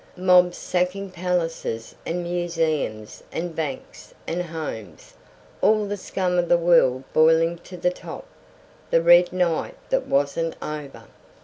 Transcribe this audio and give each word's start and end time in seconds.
Mobs 0.17 0.57
sacking 0.57 1.11
palaces 1.11 1.93
and 2.07 2.23
museums 2.23 3.21
and 3.31 3.55
banks 3.55 4.15
and 4.25 4.41
homes; 4.41 5.13
all 5.61 5.85
the 5.85 5.95
scum 5.95 6.39
of 6.39 6.49
the 6.49 6.57
world 6.57 7.03
boiling 7.13 7.59
to 7.59 7.77
the 7.77 7.91
top; 7.91 8.25
the 8.89 8.99
Red 9.03 9.31
Night 9.31 9.75
that 9.91 10.07
wasn't 10.07 10.55
over. 10.59 11.03